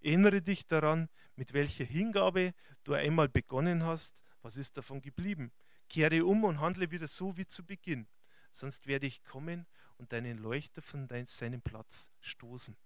[0.00, 4.22] Erinnere dich daran, mit welcher Hingabe du einmal begonnen hast.
[4.40, 5.52] Was ist davon geblieben?
[5.90, 8.06] Kehre um und handle wieder so wie zu Beginn.
[8.52, 12.76] Sonst werde ich kommen und deinen Leuchter von dein, seinem Platz stoßen.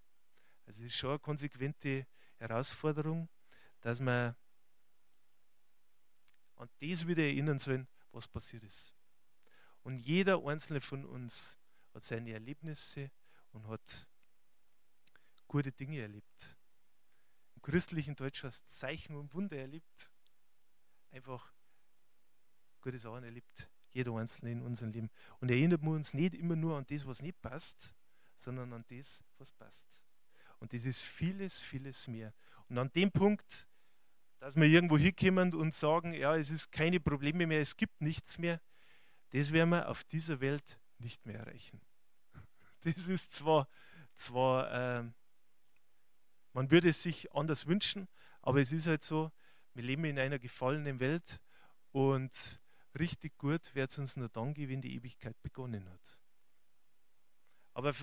[0.65, 3.29] Also es ist schon eine konsequente Herausforderung,
[3.81, 4.35] dass wir
[6.55, 8.93] an das wieder erinnern sollen, was passiert ist.
[9.83, 11.57] Und jeder einzelne von uns
[11.93, 13.11] hat seine Erlebnisse
[13.51, 14.07] und hat
[15.47, 16.57] gute Dinge erlebt.
[17.55, 20.11] Im christlichen Deutsch heißt Zeichen und Wunder erlebt.
[21.11, 21.53] Einfach
[22.81, 23.69] gute Sachen erlebt.
[23.95, 25.09] Jeder Einzelne in unserem Leben.
[25.39, 27.95] Und erinnert man uns nicht immer nur an das, was nicht passt,
[28.37, 29.87] sondern an das, was passt.
[30.59, 32.33] Und das ist vieles, vieles mehr.
[32.67, 33.67] Und an dem Punkt,
[34.39, 38.37] dass wir irgendwo hinkommen und sagen, ja, es ist keine Probleme mehr, es gibt nichts
[38.37, 38.59] mehr,
[39.31, 41.81] das werden wir auf dieser Welt nicht mehr erreichen.
[42.81, 43.67] Das ist zwar,
[44.13, 45.03] zwar äh,
[46.53, 48.07] man würde es sich anders wünschen,
[48.41, 49.31] aber es ist halt so,
[49.73, 51.39] wir leben in einer gefallenen Welt
[51.91, 52.61] und
[52.97, 56.19] richtig gut wird es uns nur dann gehen, wenn die Ewigkeit begonnen hat.
[57.73, 57.93] Aber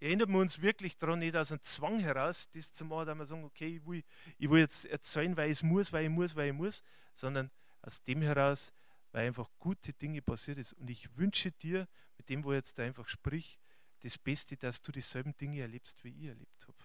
[0.00, 3.26] erinnern wir uns wirklich daran, nicht aus einem Zwang heraus, das zu machen, dass wir
[3.26, 4.02] sagen, okay, ich will,
[4.38, 6.82] ich will jetzt erzählen, weil ich es muss, weil ich muss, weil ich muss,
[7.12, 7.50] sondern
[7.82, 8.72] aus dem heraus,
[9.12, 10.72] weil einfach gute Dinge passiert ist.
[10.72, 11.86] Und ich wünsche dir,
[12.16, 13.58] mit dem, wo ich jetzt da einfach sprich,
[14.00, 16.78] das Beste, dass du dieselben Dinge erlebst, wie ich erlebt habe.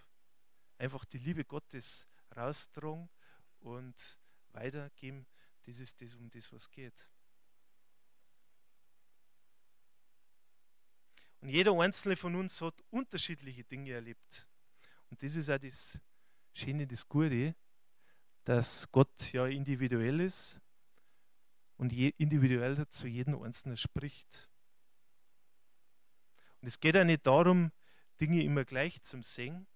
[0.78, 3.08] Einfach die Liebe Gottes raustragen
[3.60, 4.18] und
[4.50, 5.26] weitergeben,
[5.64, 7.08] das ist das, um das, was geht.
[11.40, 14.48] Und jeder einzelne von uns hat unterschiedliche Dinge erlebt.
[15.10, 15.98] Und das ist auch das
[16.52, 17.54] Schöne, das Gute,
[18.44, 20.58] dass Gott ja individuell ist
[21.76, 24.48] und individuell zu jedem Einzelnen spricht.
[26.60, 27.70] Und es geht ja nicht darum,
[28.20, 29.66] Dinge immer gleich zu sehen.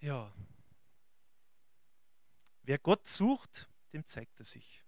[0.00, 0.34] Ja.
[2.62, 4.81] Wer Gott sucht, dem zeigt er sich.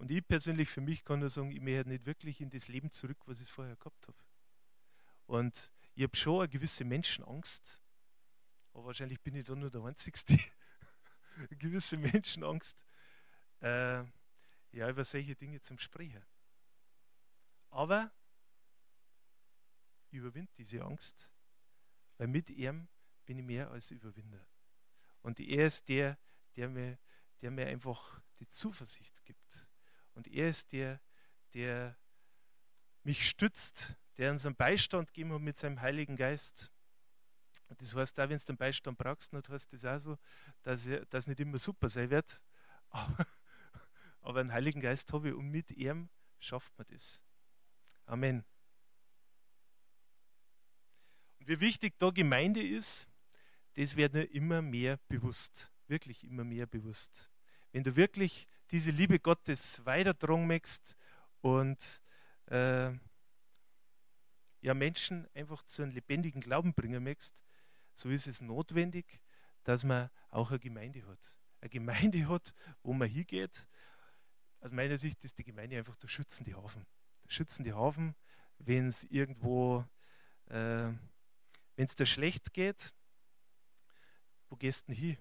[0.00, 2.90] Und ich persönlich für mich kann nur sagen, ich möchte nicht wirklich in das Leben
[2.90, 4.16] zurück, was ich vorher gehabt habe.
[5.26, 7.82] Und ich habe schon eine gewisse Menschenangst,
[8.72, 10.18] aber wahrscheinlich bin ich da nur der Einzige,
[11.36, 12.82] eine gewisse Menschenangst,
[13.60, 14.02] äh,
[14.72, 16.24] ja, über solche Dinge zum Sprechen.
[17.68, 18.10] Aber
[20.08, 21.28] ich überwinde diese Angst,
[22.16, 22.88] weil mit ihm
[23.26, 24.46] bin ich mehr als Überwinder.
[25.20, 26.18] Und er ist der,
[26.56, 26.98] der mir,
[27.42, 29.69] der mir einfach die Zuversicht gibt
[30.14, 31.00] und er ist der,
[31.54, 31.96] der
[33.02, 36.70] mich stützt, der uns einen Beistand gegeben hat mit seinem Heiligen Geist.
[37.68, 40.18] Und das heißt, auch wenn du den Beistand brauchst, dann heißt das auch so,
[40.62, 42.40] dass das nicht immer super sein wird.
[42.90, 43.26] Aber,
[44.22, 46.08] aber einen Heiligen Geist habe ich und mit ihm
[46.40, 47.20] schafft man das.
[48.04, 48.44] Amen.
[51.38, 53.08] Und wie wichtig da Gemeinde ist,
[53.74, 55.70] das wird mir immer mehr bewusst.
[55.86, 57.30] Wirklich immer mehr bewusst.
[57.70, 60.96] Wenn du wirklich diese Liebe Gottes weitertragen möchtest
[61.40, 62.02] und
[62.46, 62.92] äh,
[64.60, 67.42] ja, Menschen einfach zu einem lebendigen Glauben bringen möchtest,
[67.94, 69.20] so ist es notwendig,
[69.64, 71.36] dass man auch eine Gemeinde hat.
[71.60, 73.66] Eine Gemeinde hat, wo man hingeht.
[74.60, 76.86] Aus meiner Sicht ist die Gemeinde einfach der schützende Hafen.
[77.26, 78.14] schützen die Hafen,
[78.58, 79.84] wenn es irgendwo,
[80.46, 80.92] äh,
[81.76, 82.92] wenn es dir schlecht geht,
[84.48, 85.16] wo gehst du hin?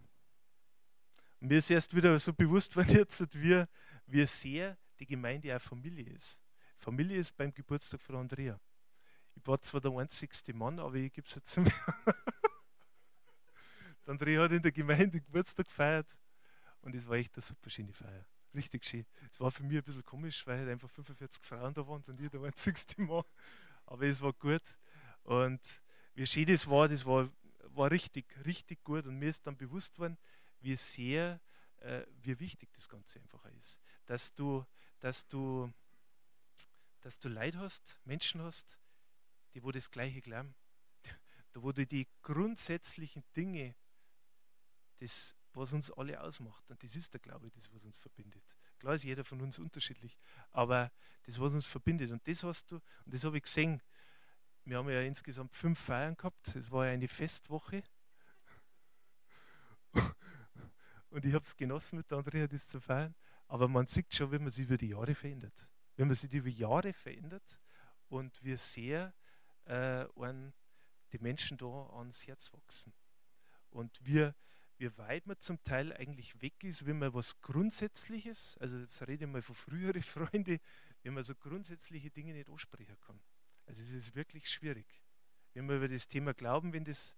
[1.40, 3.64] Mir ist erst wieder so bewusst worden, jetzt, wie,
[4.08, 6.42] wie sehr die Gemeinde auch Familie ist.
[6.78, 8.60] Familie ist beim Geburtstag von Andrea.
[9.36, 11.72] Ich war zwar der einzigste Mann, aber ich gebe es jetzt mir.
[14.06, 16.08] Andrea hat in der Gemeinde Geburtstag gefeiert
[16.82, 18.26] und es war echt eine super schöne Feier.
[18.54, 19.06] Richtig schön.
[19.32, 22.20] Es war für mich ein bisschen komisch, weil halt einfach 45 Frauen da waren und
[22.20, 23.24] ich der einzigste Mann.
[23.86, 24.64] Aber es war gut.
[25.24, 25.62] Und
[26.16, 27.30] wie schön das war, das war,
[27.76, 29.06] war richtig, richtig gut.
[29.06, 30.18] Und mir ist dann bewusst worden,
[30.62, 31.40] wie sehr,
[31.78, 33.80] äh, wie wichtig das Ganze einfach ist.
[34.06, 34.66] Dass du,
[35.00, 35.72] dass du,
[37.02, 38.80] dass du Leid hast, Menschen hast,
[39.54, 40.56] die wo das Gleiche glauben.
[41.52, 43.74] Da wo du die grundsätzlichen Dinge,
[45.00, 46.70] das was uns alle ausmacht.
[46.70, 48.44] Und das ist der Glaube, das, was uns verbindet.
[48.80, 50.18] Klar ist jeder von uns unterschiedlich,
[50.52, 50.92] aber
[51.24, 52.12] das, was uns verbindet.
[52.12, 53.82] Und das hast du, und das habe ich gesehen.
[54.66, 56.56] Wir haben ja insgesamt fünf Feiern gehabt.
[56.56, 57.84] Es war ja eine Festwoche.
[61.10, 63.16] Und ich habe es genossen, mit Andrea das zu feiern.
[63.48, 65.68] Aber man sieht schon, wie man sich über die Jahre verändert.
[65.96, 67.62] Wenn man sich über Jahre verändert
[68.10, 69.14] und wie sehr
[69.66, 70.06] äh,
[71.12, 72.94] die Menschen da ans Herz wachsen.
[73.72, 74.36] Und wir,
[74.78, 79.26] wie weit man zum Teil eigentlich weg ist, wenn man was Grundsätzliches, also jetzt rede
[79.26, 80.60] ich mal von früheren Freunden,
[81.04, 83.20] wenn man so grundsätzliche Dinge nicht ansprechen kann.
[83.66, 85.02] Also es ist wirklich schwierig.
[85.54, 87.16] Wenn man über das Thema glauben, wenn das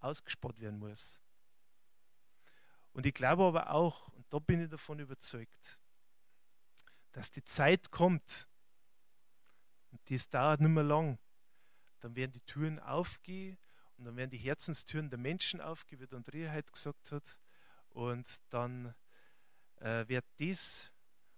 [0.00, 1.20] ausgespart werden muss.
[2.94, 5.78] Und ich glaube aber auch, und da bin ich davon überzeugt,
[7.12, 8.48] dass die Zeit kommt,
[9.90, 11.18] und das dauert nicht mehr lang,
[12.00, 13.58] dann werden die Türen aufgehen
[13.96, 17.38] und dann werden die Herzenstüren der Menschen aufgehen, wie Andrea heute gesagt hat.
[17.90, 18.94] Und dann
[19.76, 20.92] äh, wird das,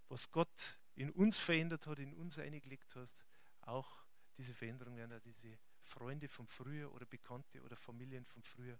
[0.08, 3.14] was Gott in uns verändert hat, in uns eingelegt hat,
[3.62, 8.78] auch diese Veränderung werden auch diese Freunde von früher oder Bekannte oder Familien von früher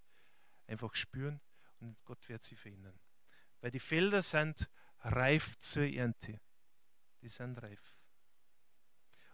[0.66, 1.40] einfach spüren
[1.80, 2.98] und Gott wird sie verändern.
[3.60, 4.68] Weil die Felder sind
[5.00, 6.40] reif zur Ernte.
[7.22, 7.96] Die sind reif.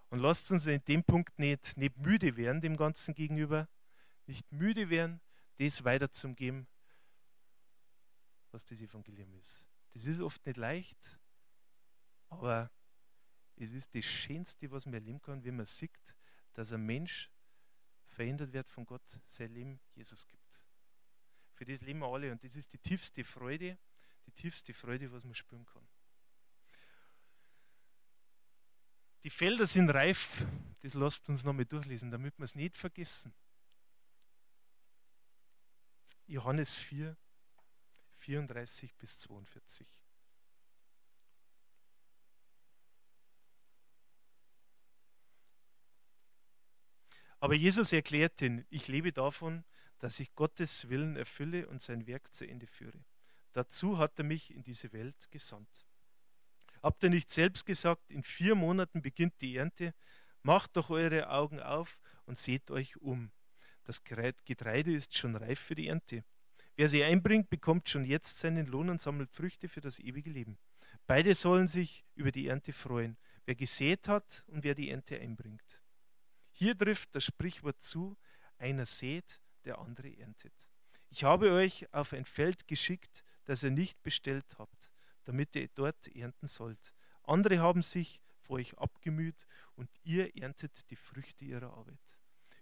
[0.08, 3.68] Und lasst uns in dem Punkt nicht, nicht müde werden, dem Ganzen gegenüber,
[4.26, 5.20] nicht müde werden,
[5.58, 6.66] das weiterzugeben,
[8.50, 9.64] was das Evangelium ist.
[9.94, 11.18] Das ist oft nicht leicht,
[12.28, 12.70] aber
[13.56, 16.16] es ist das Schönste, was man erleben kann, wenn man sieht,
[16.52, 17.30] dass ein Mensch
[18.08, 20.41] verändert wird von Gott, sein Leben Jesus gibt.
[21.62, 23.78] Für das leben wir alle und das ist die tiefste Freude,
[24.26, 25.86] die tiefste Freude, was man spüren kann.
[29.22, 30.44] Die Felder sind reif,
[30.80, 33.32] das lasst uns nochmal durchlesen, damit wir es nicht vergessen.
[36.26, 37.16] Johannes 4,
[38.16, 39.86] 34 bis 42.
[47.38, 49.64] Aber Jesus erklärt ihn, ich lebe davon,
[50.02, 53.04] dass ich Gottes Willen erfülle und sein Werk zu Ende führe.
[53.52, 55.86] Dazu hat er mich in diese Welt gesandt.
[56.82, 59.94] Habt ihr nicht selbst gesagt, in vier Monaten beginnt die Ernte?
[60.42, 63.30] Macht doch eure Augen auf und seht euch um.
[63.84, 66.24] Das Getreide ist schon reif für die Ernte.
[66.74, 70.58] Wer sie einbringt, bekommt schon jetzt seinen Lohn und sammelt Früchte für das ewige Leben.
[71.06, 75.80] Beide sollen sich über die Ernte freuen, wer gesät hat und wer die Ernte einbringt.
[76.50, 78.16] Hier trifft das Sprichwort zu,
[78.58, 80.54] einer sät, der andere erntet.
[81.10, 84.90] Ich habe euch auf ein Feld geschickt, das ihr nicht bestellt habt,
[85.24, 86.94] damit ihr dort ernten sollt.
[87.24, 89.46] Andere haben sich vor euch abgemüht
[89.76, 92.00] und ihr erntet die Früchte ihrer Arbeit.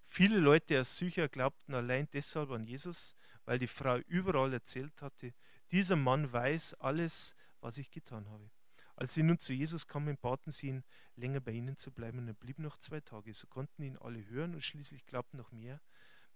[0.07, 5.33] Viele Leute aus Sycher glaubten allein deshalb an Jesus, weil die Frau überall erzählt hatte,
[5.71, 8.51] dieser Mann weiß alles, was ich getan habe.
[8.97, 10.85] Als sie nun zu Jesus kamen, baten sie ihn,
[11.15, 13.33] länger bei ihnen zu bleiben, und er blieb noch zwei Tage.
[13.33, 15.81] So konnten ihn alle hören und schließlich glaubten noch mehr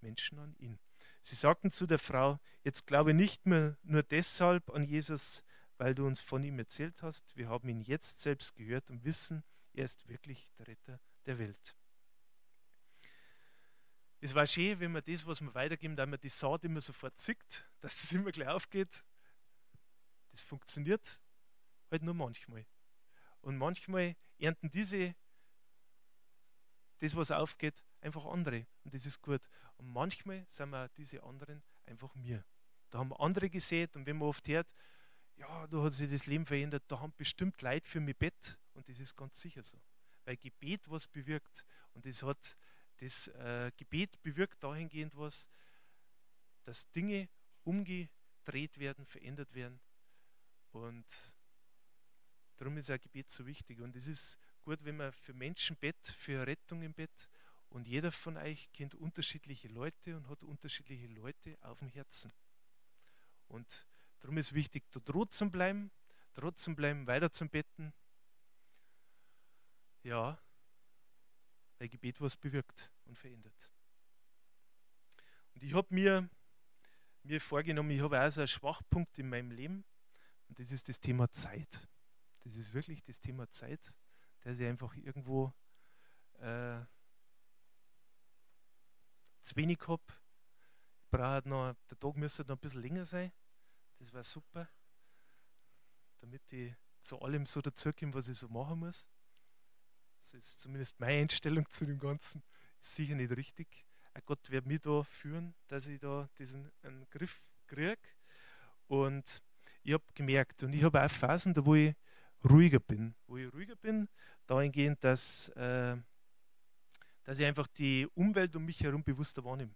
[0.04, 0.78] Menschen an ihn.
[1.20, 5.42] Sie sagten zu der Frau, jetzt glaube nicht mehr nur deshalb an Jesus,
[5.78, 7.34] weil du uns von ihm erzählt hast.
[7.36, 11.74] Wir haben ihn jetzt selbst gehört und wissen, er ist wirklich der Retter der Welt.
[14.20, 17.18] Es war schön, wenn man das, was wir weitergeben, da man die Saat immer sofort
[17.18, 19.04] zickt, dass das immer gleich aufgeht.
[20.30, 21.20] Das funktioniert
[21.90, 22.66] halt nur manchmal.
[23.40, 25.14] Und manchmal ernten diese,
[26.98, 28.66] das, was aufgeht, einfach andere.
[28.84, 29.42] Und das ist gut.
[29.76, 32.44] Und manchmal sind wir diese anderen einfach mir.
[32.90, 34.72] Da haben andere gesät und wenn man oft hört,
[35.36, 38.88] ja, da hat sich das Leben verändert, da haben bestimmt Leid für mich Bett und
[38.88, 39.76] das ist ganz sicher so.
[40.24, 42.56] Weil Gebet was bewirkt und das hat
[42.98, 45.48] das äh, Gebet bewirkt dahingehend was,
[46.62, 47.28] dass Dinge
[47.64, 49.80] umgedreht werden, verändert werden.
[50.70, 51.04] Und
[52.56, 53.80] darum ist ein Gebet so wichtig.
[53.80, 57.28] Und es ist gut, wenn man für Menschen bett, für Rettung im Bett.
[57.68, 62.32] Und jeder von euch kennt unterschiedliche Leute und hat unterschiedliche Leute auf dem Herzen.
[63.48, 63.86] Und
[64.20, 65.90] darum ist wichtig, da droht zu bleiben,
[66.56, 67.92] zu bleiben, weiter zu betten.
[70.02, 70.38] Ja,
[71.78, 73.70] weil Gebet was bewirkt und verändert.
[75.54, 76.28] Und ich habe mir,
[77.22, 79.84] mir vorgenommen, ich habe auch so einen Schwachpunkt in meinem Leben
[80.48, 81.88] und das ist das Thema Zeit.
[82.42, 83.92] Das ist wirklich das Thema Zeit,
[84.44, 85.52] dass ich einfach irgendwo
[86.38, 86.80] äh,
[89.42, 90.02] zu wenig habe.
[90.08, 93.32] Ich brauche noch, der Tag müsste noch ein bisschen länger sein.
[93.98, 94.68] Das wäre super,
[96.20, 99.06] damit ich zu allem so dazukomme, was ich so machen muss.
[100.18, 102.42] Das ist zumindest meine Einstellung zu dem Ganzen.
[102.80, 103.86] Ist sicher nicht richtig.
[104.14, 107.98] Auch Gott wird mich da führen, dass ich da diesen einen Griff kriege.
[108.88, 109.42] Und
[109.82, 111.94] ich habe gemerkt, und ich habe auch Phasen, da wo ich
[112.48, 113.14] ruhiger bin.
[113.26, 114.08] Wo ich ruhiger bin,
[114.46, 115.96] dahingehend, dass, äh,
[117.24, 119.74] dass ich einfach die Umwelt um mich herum bewusster wahrnehme.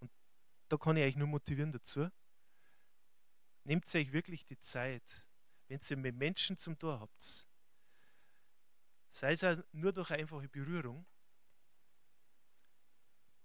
[0.00, 0.10] Und
[0.68, 2.08] da kann ich euch nur motivieren dazu.
[3.64, 5.26] Nehmt euch wirklich die Zeit,
[5.68, 7.46] wenn ihr mit Menschen zum Tor habt,
[9.10, 11.06] sei es auch nur durch eine einfache Berührung,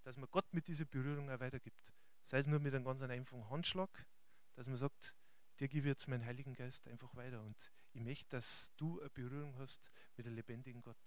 [0.03, 1.93] dass man Gott mit dieser Berührung auch weitergibt.
[2.23, 4.05] Sei es nur mit einem ganz einfachen Handschlag,
[4.55, 5.15] dass man sagt,
[5.59, 7.41] dir gebe ich jetzt meinen Heiligen Geist einfach weiter.
[7.41, 10.97] Und ich möchte, dass du eine Berührung hast mit dem lebendigen Gott.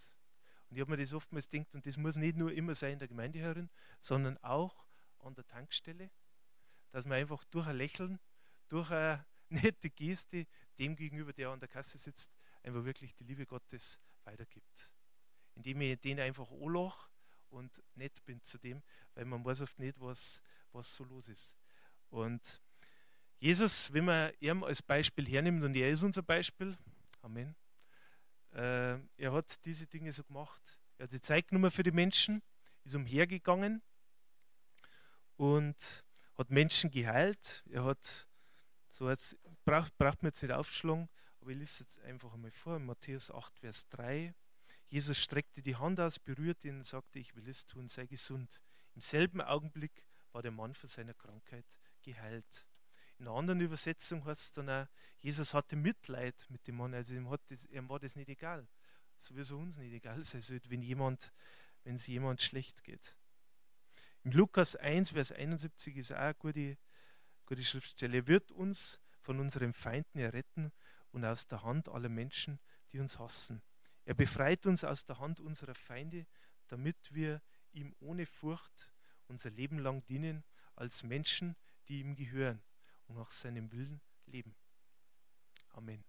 [0.68, 2.98] Und ich habe mir das oftmals gedacht, und das muss nicht nur immer sein in
[2.98, 4.86] der Gemeinde herin, sondern auch
[5.18, 6.10] an der Tankstelle,
[6.90, 8.18] dass man einfach durch ein Lächeln,
[8.68, 10.46] durch eine nette Geste
[10.78, 14.92] dem gegenüber, der an der Kasse sitzt, einfach wirklich die Liebe Gottes weitergibt.
[15.54, 17.10] Indem ich den einfach anlache
[17.50, 18.82] und nett bin zu dem,
[19.14, 20.40] weil man weiß oft nicht, was,
[20.72, 21.54] was so los ist.
[22.08, 22.61] Und
[23.42, 26.78] Jesus, wenn man ihn als Beispiel hernimmt, und er ist unser Beispiel,
[27.22, 27.56] Amen,
[28.52, 30.78] äh, er hat diese Dinge so gemacht.
[30.96, 32.40] Er hat die Zeit genommen für die Menschen,
[32.84, 33.82] ist umhergegangen
[35.38, 36.04] und
[36.38, 37.64] hat Menschen geheilt.
[37.68, 38.28] Er hat,
[38.90, 41.08] so jetzt braucht, braucht man jetzt nicht aufschlagen,
[41.40, 44.32] aber ich lese jetzt einfach einmal vor, Matthäus 8, Vers 3.
[44.86, 48.60] Jesus streckte die Hand aus, berührte ihn und sagte, ich will es tun, sei gesund.
[48.94, 51.66] Im selben Augenblick war der Mann von seiner Krankheit
[52.02, 52.68] geheilt.
[53.18, 54.86] In einer anderen Übersetzung heißt es dann auch,
[55.20, 58.66] Jesus hatte Mitleid mit dem Mann, also ihm, hat das, ihm war das nicht egal.
[59.18, 61.32] So wie es uns nicht egal sein sollte, wenn jemand,
[61.84, 63.16] wenn es jemand schlecht geht.
[64.24, 66.78] Im Lukas 1, Vers 71 ist auch eine gute,
[67.46, 68.18] gute Schriftstelle.
[68.18, 70.72] Er wird uns von unseren Feinden erretten
[71.12, 72.58] und aus der Hand aller Menschen,
[72.92, 73.62] die uns hassen.
[74.04, 76.26] Er befreit uns aus der Hand unserer Feinde,
[76.66, 77.40] damit wir
[77.72, 78.92] ihm ohne Furcht
[79.28, 80.42] unser Leben lang dienen
[80.74, 81.54] als Menschen,
[81.88, 82.60] die ihm gehören
[83.12, 84.54] und nach seinem Willen leben.
[85.70, 86.04] Amen.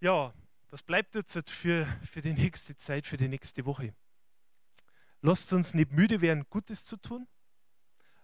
[0.00, 0.34] Ja,
[0.70, 3.94] was bleibt jetzt für, für die nächste Zeit, für die nächste Woche?
[5.22, 7.26] Lasst uns nicht müde werden, Gutes zu tun.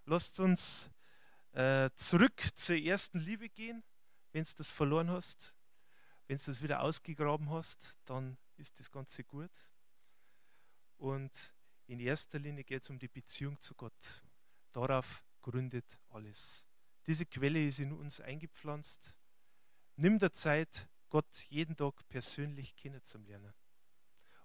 [0.04, 0.90] Lasst uns
[1.52, 3.82] äh, zurück zur ersten Liebe gehen,
[4.32, 5.54] wenn du das verloren hast.
[6.26, 9.52] Wenn du das wieder ausgegraben hast, dann ist das Ganze gut.
[10.98, 11.54] Und
[11.86, 14.22] in erster Linie geht es um die Beziehung zu Gott.
[14.72, 16.64] Darauf gründet alles.
[17.06, 19.16] Diese Quelle ist in uns eingepflanzt.
[19.96, 23.52] Nimm der Zeit, Gott jeden Tag persönlich kennenzulernen.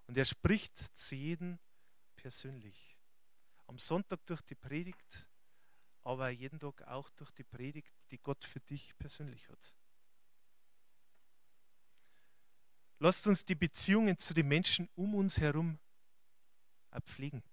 [0.07, 1.59] Und er spricht zu jedem
[2.15, 2.97] persönlich.
[3.67, 5.27] Am Sonntag durch die Predigt,
[6.03, 9.75] aber jeden Tag auch durch die Predigt, die Gott für dich persönlich hat.
[12.99, 15.79] Lasst uns die Beziehungen zu den Menschen um uns herum
[17.03, 17.43] pflegen.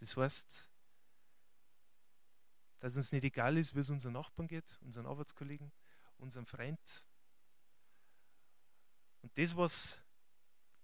[0.00, 0.67] Das heißt,
[2.80, 5.72] dass uns nicht egal ist, wie es unseren Nachbarn geht, unseren Arbeitskollegen,
[6.18, 6.78] unserem Freund.
[9.22, 10.00] Und das, was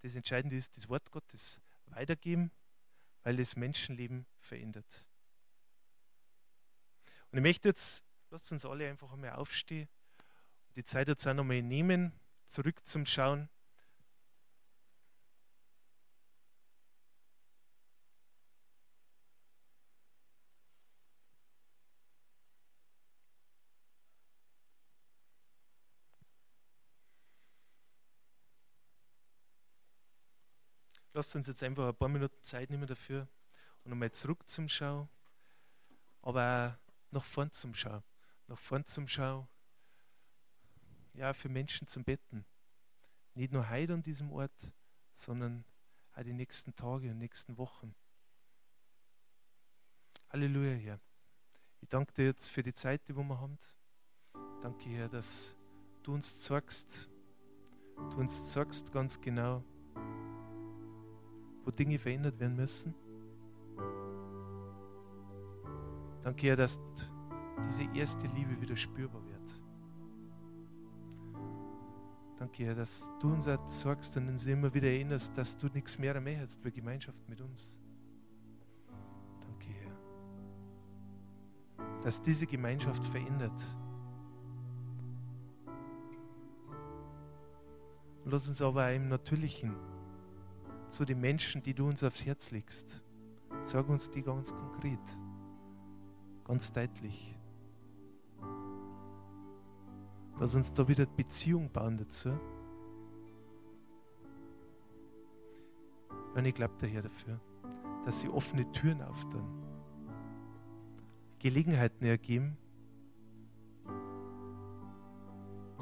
[0.02, 2.50] das Entscheidende ist, das Wort Gottes weitergeben,
[3.22, 5.07] weil es Menschenleben verändert.
[7.30, 9.88] Und ich möchte jetzt, lasst uns alle einfach einmal aufstehen
[10.68, 12.12] und die Zeit jetzt auch nochmal nehmen,
[12.47, 12.84] zurück
[31.15, 33.29] Lasst uns jetzt einfach ein paar Minuten Zeit nehmen dafür
[33.85, 35.09] und nochmal zurück zum Schau,
[36.21, 38.03] aber auch nach vorn zum Schau.
[38.49, 39.49] Nach vorn zum Schau,
[41.12, 42.45] ja, für Menschen zum Betten.
[43.35, 44.73] Nicht nur heute an diesem Ort,
[45.15, 45.65] sondern
[46.15, 47.95] auch die nächsten Tage und nächsten Wochen.
[50.31, 51.01] Halleluja, Herr.
[51.81, 53.57] Ich danke dir jetzt für die Zeit, die wir haben.
[54.62, 55.57] Danke, Herr, dass
[56.03, 57.09] du uns zeigst,
[57.97, 59.62] du uns zeigst ganz genau,
[61.65, 62.95] wo Dinge verändert werden müssen.
[66.23, 66.79] Danke, Herr, dass
[67.67, 69.35] diese erste Liebe wieder spürbar wird.
[72.37, 76.21] Danke, Herr, dass du uns zeigst und uns immer wieder erinnerst, dass du nichts mehr
[76.21, 77.79] mehr hast für Gemeinschaft mit uns.
[79.41, 79.97] Danke, Herr.
[82.03, 83.61] Dass diese Gemeinschaft verändert.
[88.25, 89.75] lass uns aber auch im Natürlichen
[90.89, 93.03] zu den Menschen, die du uns aufs Herz legst,
[93.62, 95.01] sag uns die ganz konkret,
[96.45, 97.39] ganz deutlich.
[100.39, 102.30] Lass uns da wieder Beziehung bauen dazu.
[106.35, 107.41] Und ich glaube daher dafür,
[108.05, 109.45] dass sie offene Türen auftun,
[111.39, 112.57] Gelegenheiten ergeben,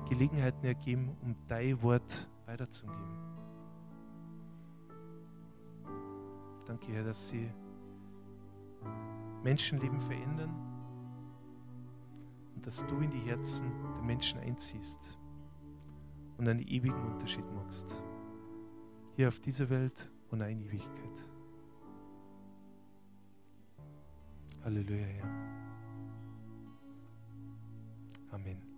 [0.08, 3.41] Gelegenheiten ergeben, um dein Wort weiterzugeben.
[6.64, 7.50] Danke, Herr, dass sie
[9.42, 10.54] Menschenleben verändern
[12.54, 15.18] und dass du in die Herzen der Menschen einziehst
[16.38, 18.02] und einen ewigen Unterschied machst.
[19.16, 21.28] Hier auf dieser Welt und in Ewigkeit.
[24.64, 25.28] Halleluja, Herr.
[28.30, 28.71] Amen.